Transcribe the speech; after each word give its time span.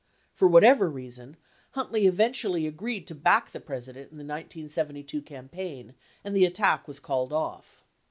For 0.33 0.47
whatever 0.47 0.89
reason, 0.89 1.37
Huntley 1.73 2.07
eventually 2.07 2.65
agreed 2.65 3.05
to 3.05 3.13
back 3.13 3.51
the 3.51 3.59
President 3.59 4.05
in 4.11 4.17
the 4.17 4.23
1972 4.23 5.21
campaign 5.21 5.93
and 6.23 6.35
the 6.35 6.43
attack 6.45 6.87
was 6.87 6.99
called 6.99 7.31
off. 7.31 7.85